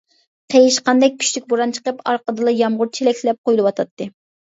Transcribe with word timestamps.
قېيىشقاندەك 0.53 1.19
كۈچلۈك 1.19 1.47
بوران 1.53 1.75
چىقىپ 1.77 2.01
ئارقىدىنلا 2.09 2.57
يامغۇر 2.65 2.93
چېلەكلەپ 3.01 3.43
قۇيۇلۇۋاتاتتى. 3.47 4.15